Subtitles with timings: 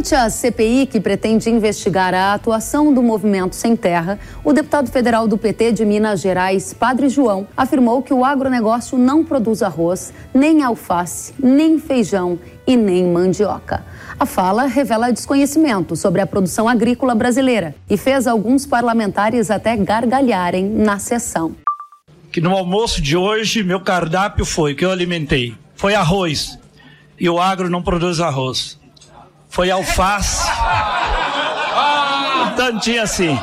[0.00, 5.28] Durante a CPI, que pretende investigar a atuação do movimento Sem Terra, o deputado federal
[5.28, 10.62] do PT de Minas Gerais, Padre João, afirmou que o agronegócio não produz arroz, nem
[10.62, 13.84] alface, nem feijão e nem mandioca.
[14.18, 20.64] A fala revela desconhecimento sobre a produção agrícola brasileira e fez alguns parlamentares até gargalharem
[20.66, 21.54] na sessão.
[22.32, 26.58] Que no almoço de hoje, meu cardápio foi, que eu alimentei, foi arroz.
[27.18, 28.79] E o agro não produz arroz.
[29.50, 30.48] Foi alface.
[32.46, 33.38] Um tantinho assim.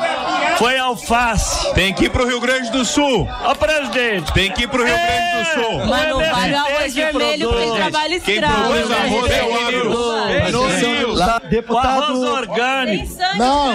[0.58, 1.72] Foi alface.
[1.74, 3.28] Tem que ir pro Rio Grande do Sul.
[3.44, 4.32] Ó, presidente.
[4.32, 5.86] Tem que ir pro Rio Grande do Sul.
[5.86, 8.64] Mas não vale o arroz vermelho porque trabalho Quem escravo.
[8.64, 11.14] produz arroz é o Rio.
[11.48, 12.02] Deputado.
[12.02, 13.16] arroz orgânico.
[13.36, 13.72] Não.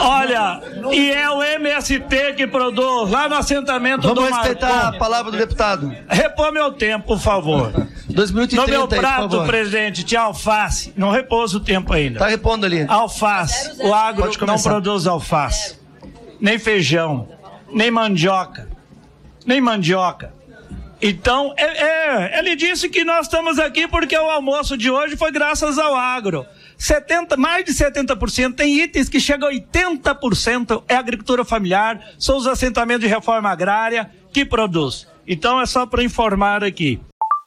[0.00, 0.60] Olha,
[0.92, 4.98] e é o MST que produz lá no assentamento Vamos do respeitar a Marcon.
[4.98, 5.94] palavra do deputado.
[6.08, 7.72] Repõe meu tempo, por favor.
[8.16, 9.46] Dois minutos e No trinta meu aí, por prato, favor.
[9.46, 10.90] presidente, tinha alface.
[10.96, 12.18] Não repouso o tempo ainda.
[12.18, 12.86] Tá repondo ali.
[12.88, 13.82] Alface.
[13.82, 15.78] O agro não produz alface.
[16.40, 17.28] Nem feijão.
[17.70, 18.70] Nem mandioca.
[19.44, 20.32] Nem mandioca.
[21.02, 25.30] Então, é, é, ele disse que nós estamos aqui porque o almoço de hoje foi
[25.30, 26.46] graças ao agro.
[26.78, 32.46] 70, mais de 70%, tem itens que chegam a 80% é agricultura familiar, são os
[32.46, 35.06] assentamentos de reforma agrária que produz.
[35.26, 36.98] Então é só para informar aqui.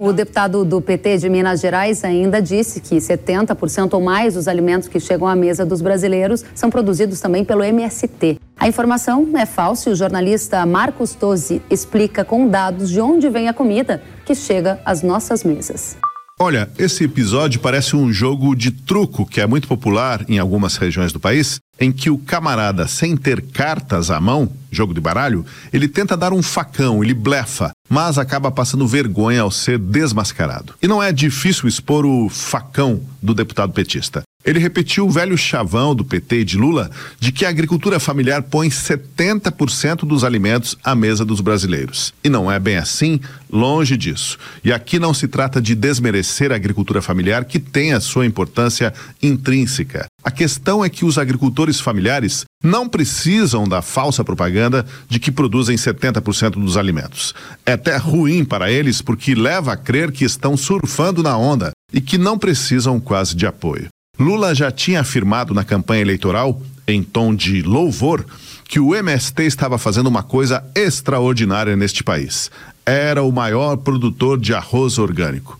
[0.01, 4.87] O deputado do PT de Minas Gerais ainda disse que 70% ou mais dos alimentos
[4.87, 8.39] que chegam à mesa dos brasileiros são produzidos também pelo MST.
[8.57, 13.49] A informação é falsa e o jornalista Marcos Tosi explica com dados de onde vem
[13.49, 15.97] a comida que chega às nossas mesas.
[16.41, 21.11] Olha, esse episódio parece um jogo de truco que é muito popular em algumas regiões
[21.11, 25.85] do país, em que o camarada, sem ter cartas à mão, jogo de baralho, ele
[25.85, 30.75] tenta dar um facão, ele blefa, mas acaba passando vergonha ao ser desmascarado.
[30.81, 34.23] E não é difícil expor o facão do deputado petista.
[34.49, 36.89] Ele repetiu o velho chavão do PT e de Lula
[37.19, 42.15] de que a agricultura familiar põe 70% dos alimentos à mesa dos brasileiros.
[42.23, 44.39] E não é bem assim, longe disso.
[44.63, 48.91] E aqui não se trata de desmerecer a agricultura familiar, que tem a sua importância
[49.21, 50.07] intrínseca.
[50.23, 55.77] A questão é que os agricultores familiares não precisam da falsa propaganda de que produzem
[55.77, 57.35] 70% dos alimentos.
[57.63, 62.01] É até ruim para eles porque leva a crer que estão surfando na onda e
[62.01, 63.89] que não precisam quase de apoio.
[64.19, 68.25] Lula já tinha afirmado na campanha eleitoral, em tom de louvor,
[68.67, 72.51] que o MST estava fazendo uma coisa extraordinária neste país.
[72.85, 75.57] Era o maior produtor de arroz orgânico.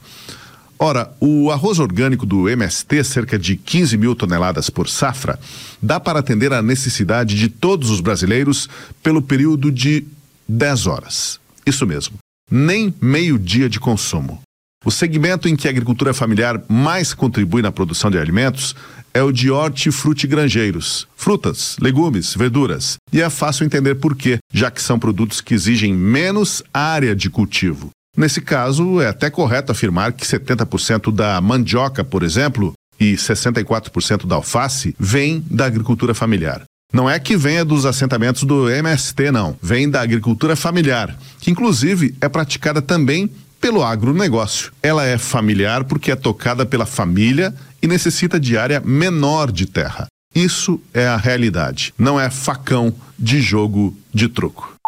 [0.78, 5.40] Ora, o arroz orgânico do MST, cerca de 15 mil toneladas por safra,
[5.82, 8.68] dá para atender a necessidade de todos os brasileiros
[9.02, 10.06] pelo período de
[10.48, 11.40] 10 horas.
[11.66, 12.18] Isso mesmo,
[12.52, 14.42] nem meio-dia de consumo.
[14.86, 18.74] O segmento em que a agricultura familiar mais contribui na produção de alimentos
[19.14, 22.96] é o de hortifrutigranjeiros, frutas, legumes, verduras.
[23.12, 27.30] E é fácil entender por quê, já que são produtos que exigem menos área de
[27.30, 27.90] cultivo.
[28.16, 34.36] Nesse caso, é até correto afirmar que 70% da mandioca, por exemplo, e 64% da
[34.36, 36.64] alface vem da agricultura familiar.
[36.94, 39.58] Não é que venha dos assentamentos do MST, não.
[39.62, 43.30] Vem da agricultura familiar, que inclusive é praticada também
[43.60, 44.72] pelo agronegócio.
[44.82, 50.08] Ela é familiar porque é tocada pela família e necessita de área menor de terra.
[50.34, 54.80] Isso é a realidade, não é facão de jogo de truco.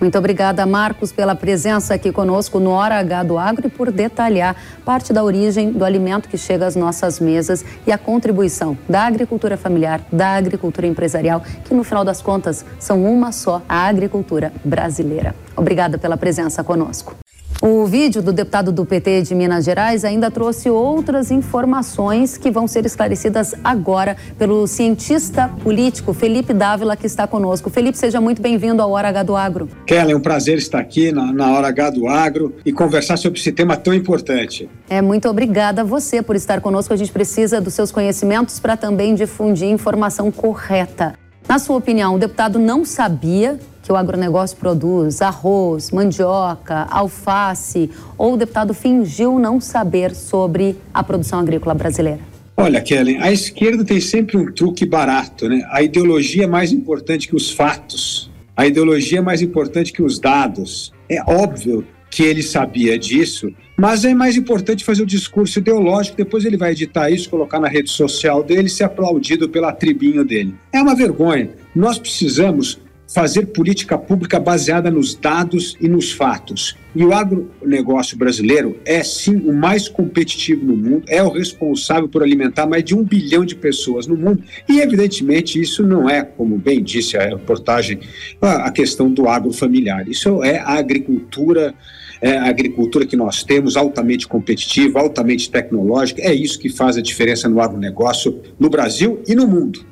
[0.00, 4.56] Muito obrigada, Marcos, pela presença aqui conosco no Hora H do Agro e por detalhar
[4.82, 9.58] parte da origem do alimento que chega às nossas mesas e a contribuição da agricultura
[9.58, 15.34] familiar, da agricultura empresarial, que no final das contas são uma só, a agricultura brasileira.
[15.54, 17.14] Obrigada pela presença conosco.
[17.62, 22.66] O vídeo do deputado do PT de Minas Gerais ainda trouxe outras informações que vão
[22.66, 27.68] ser esclarecidas agora pelo cientista político Felipe Dávila, que está conosco.
[27.68, 29.68] Felipe, seja muito bem-vindo ao Hora H do Agro.
[29.84, 33.38] Kellen, é um prazer estar aqui na, na Hora H do Agro e conversar sobre
[33.38, 34.66] esse tema tão importante.
[34.88, 36.94] É, muito obrigada a você por estar conosco.
[36.94, 41.12] A gente precisa dos seus conhecimentos para também difundir informação correta.
[41.46, 43.58] Na sua opinião, o deputado não sabia
[43.90, 51.02] que o agronegócio produz arroz, mandioca, alface, ou o deputado fingiu não saber sobre a
[51.02, 52.20] produção agrícola brasileira?
[52.56, 55.66] Olha, Kellen, a esquerda tem sempre um truque barato, né?
[55.72, 58.30] A ideologia é mais importante que os fatos.
[58.56, 60.92] A ideologia é mais importante que os dados.
[61.08, 66.44] É óbvio que ele sabia disso, mas é mais importante fazer o discurso ideológico, depois
[66.44, 70.54] ele vai editar isso, colocar na rede social dele ser aplaudido pela tribinho dele.
[70.72, 71.50] É uma vergonha.
[71.74, 72.78] Nós precisamos
[73.12, 76.76] fazer política pública baseada nos dados e nos fatos.
[76.94, 82.22] E o agronegócio brasileiro é sim o mais competitivo no mundo, é o responsável por
[82.22, 84.42] alimentar mais de um bilhão de pessoas no mundo.
[84.68, 87.98] E, evidentemente, isso não é, como bem disse a reportagem,
[88.40, 90.08] a questão do agrofamiliar.
[90.08, 91.74] Isso é a agricultura
[92.22, 97.00] é a agricultura que nós temos, altamente competitiva, altamente tecnológica, é isso que faz a
[97.00, 99.86] diferença no agronegócio no Brasil e no mundo.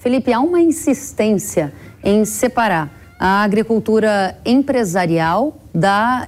[0.00, 6.26] Felipe, há uma insistência em separar a agricultura empresarial da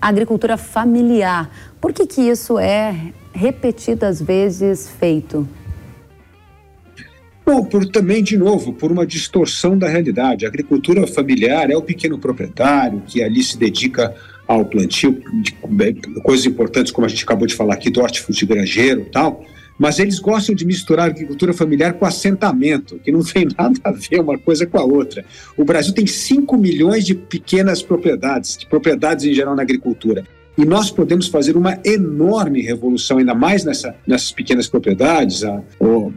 [0.00, 1.48] agricultura familiar.
[1.80, 5.48] Por que, que isso é repetidas vezes feito?
[7.46, 10.44] Bom, por também, de novo, por uma distorção da realidade.
[10.44, 14.12] A agricultura familiar é o pequeno proprietário que ali se dedica
[14.46, 15.52] ao plantio de
[16.24, 19.44] coisas importantes, como a gente acabou de falar aqui, do hortifruti granjeiro e tal,
[19.78, 24.20] mas eles gostam de misturar agricultura familiar com assentamento, que não tem nada a ver
[24.20, 25.24] uma coisa com a outra.
[25.56, 30.24] O Brasil tem 5 milhões de pequenas propriedades, de propriedades em geral na agricultura.
[30.58, 35.42] E nós podemos fazer uma enorme revolução, ainda mais nessa, nessas pequenas propriedades.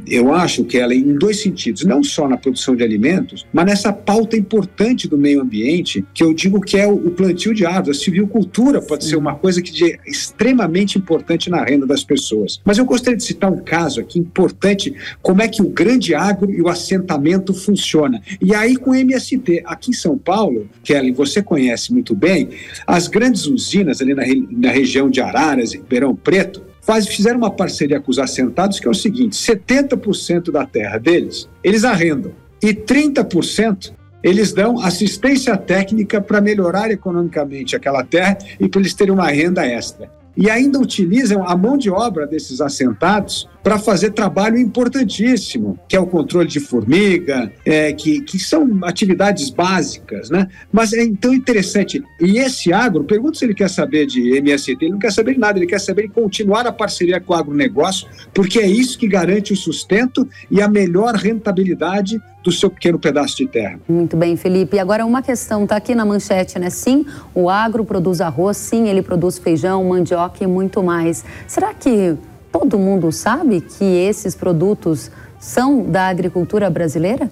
[0.07, 3.93] eu acho que ela, em dois sentidos, não só na produção de alimentos, mas nessa
[3.93, 7.99] pauta importante do meio ambiente, que eu digo que é o, o plantio de árvores.
[7.99, 12.59] A civicultura pode ser uma coisa que é extremamente importante na renda das pessoas.
[12.65, 14.91] Mas eu gostaria de citar um caso aqui importante,
[15.21, 18.19] como é que o grande agro e o assentamento funciona.
[18.41, 22.49] E aí com o MST, aqui em São Paulo, Kelly, você conhece muito bem,
[22.87, 27.51] as grandes usinas ali na na região de Araras, em Ribeirão Preto, faz, fizeram uma
[27.51, 32.31] parceria com os assentados que é o seguinte: 70% da terra deles eles arrendam
[32.61, 33.93] e 30%
[34.23, 39.65] eles dão assistência técnica para melhorar economicamente aquela terra e para eles terem uma renda
[39.65, 45.95] extra e ainda utilizam a mão de obra desses assentados para fazer trabalho importantíssimo, que
[45.95, 50.47] é o controle de formiga, é, que, que são atividades básicas, né?
[50.71, 52.03] Mas é então interessante.
[52.19, 55.39] E esse agro, pergunta se ele quer saber de MST, ele não quer saber de
[55.39, 59.53] nada, ele quer saber continuar a parceria com o agronegócio, porque é isso que garante
[59.53, 63.79] o sustento e a melhor rentabilidade do seu pequeno pedaço de terra.
[63.87, 64.75] Muito bem, Felipe.
[64.75, 66.69] E agora uma questão, está aqui na manchete, né?
[66.69, 71.23] Sim, o agro produz arroz, sim, ele produz feijão, mandioca e muito mais.
[71.47, 72.15] Será que
[72.51, 77.29] todo mundo sabe que esses produtos são da agricultura brasileira?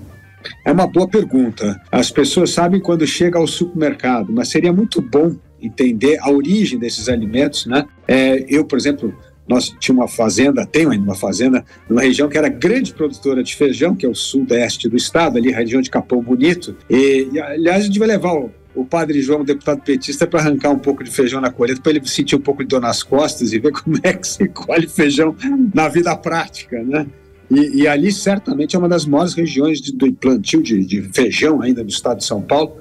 [0.66, 1.80] É uma boa pergunta.
[1.92, 7.10] As pessoas sabem quando chega ao supermercado, mas seria muito bom entender a origem desses
[7.10, 7.86] alimentos, né?
[8.08, 9.14] É, eu, por exemplo,
[9.50, 13.56] nós tínhamos uma fazenda, tenho ainda uma fazenda, numa região que era grande produtora de
[13.56, 16.78] feijão, que é o sudeste do estado, ali, região de Capão Bonito.
[16.88, 20.70] E, e aliás, a gente vai levar o, o padre João, deputado petista, para arrancar
[20.70, 23.52] um pouco de feijão na colheita, para ele sentir um pouco de dor nas costas
[23.52, 25.36] e ver como é que se colhe feijão
[25.74, 27.08] na vida prática, né?
[27.50, 31.64] E, e ali certamente é uma das maiores regiões de, do plantio de, de feijão
[31.64, 32.78] ainda no estado de São Paulo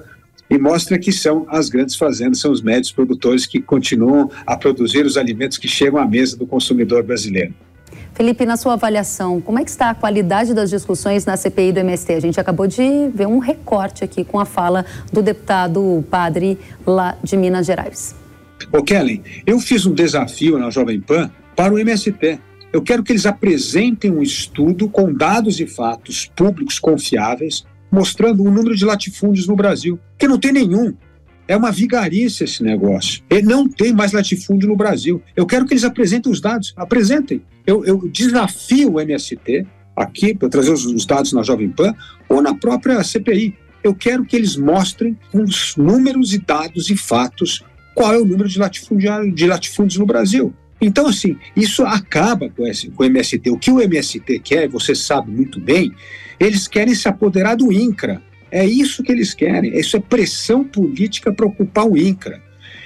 [0.49, 5.05] e mostra que são as grandes fazendas, são os médios produtores que continuam a produzir
[5.05, 7.53] os alimentos que chegam à mesa do consumidor brasileiro.
[8.13, 11.79] Felipe, na sua avaliação, como é que está a qualidade das discussões na CPI do
[11.79, 12.13] MST?
[12.13, 17.17] A gente acabou de ver um recorte aqui com a fala do deputado padre lá
[17.23, 18.13] de Minas Gerais.
[18.73, 22.39] Ô Kellen, eu fiz um desafio na Jovem Pan para o MST.
[22.73, 28.51] Eu quero que eles apresentem um estudo com dados e fatos públicos confiáveis mostrando o
[28.51, 30.93] número de latifúndios no Brasil, que não tem nenhum.
[31.47, 33.23] É uma vigarice esse negócio.
[33.29, 35.21] Ele não tem mais latifúndio no Brasil.
[35.35, 36.73] Eu quero que eles apresentem os dados.
[36.77, 37.41] Apresentem.
[37.65, 41.95] Eu, eu desafio o MST aqui para trazer os, os dados na Jovem Pan
[42.27, 43.55] ou na própria CPI.
[43.83, 47.63] Eu quero que eles mostrem os números e dados e fatos
[47.95, 48.59] qual é o número de,
[49.33, 50.53] de latifúndios no Brasil.
[50.81, 53.49] Então, assim, isso acaba com, o MST.
[53.49, 55.91] O que o MST quer, você sabe muito bem,
[56.39, 58.21] eles querem se apoderar do INCRA.
[58.51, 59.77] É isso que eles querem.
[59.77, 62.41] Isso é pressão política para ocupar o INCRA.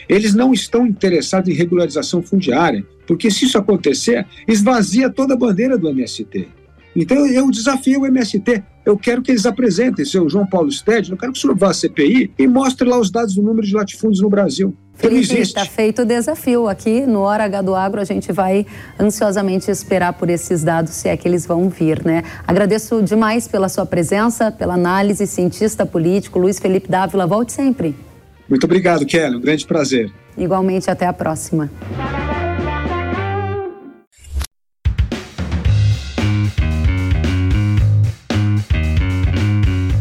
[0.10, 5.78] Eles não estão interessados em regularização fundiária, porque se isso acontecer, esvazia toda a bandeira
[5.78, 6.48] do MST.
[6.96, 8.64] Então eu desafio o MST.
[8.86, 11.70] Eu quero que eles apresentem, seu João Paulo Stede, eu quero que o senhor vá
[11.70, 14.76] à CPI e mostre lá os dados do número de latifúndios no Brasil.
[14.96, 16.68] Felipe, está feito o desafio.
[16.68, 18.66] Aqui no Hora H do Agro, a gente vai
[19.00, 22.24] ansiosamente esperar por esses dados, se é que eles vão vir, né?
[22.48, 27.26] Agradeço demais pela sua presença, pela análise, cientista político, Luiz Felipe Dávila.
[27.26, 27.96] Volte sempre.
[28.48, 29.36] Muito obrigado, Kelly.
[29.36, 30.12] Um grande prazer.
[30.38, 31.70] Igualmente, até a próxima.